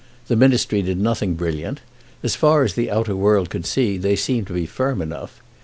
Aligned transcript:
The 0.29 0.35
ministry 0.35 0.81
did 0.81 0.97
nothing 0.99 1.35
brilliant. 1.35 1.79
As 2.23 2.35
far 2.35 2.63
as 2.63 2.73
the 2.73 2.89
outer 2.89 3.15
world 3.15 3.51
could 3.51 3.67
see, 3.67 3.99
they 3.99 4.15
seemed 4.15 4.47
to 4.47 4.53
be 4.53 4.65
firm 4.65 4.99
enough. 4.99 5.39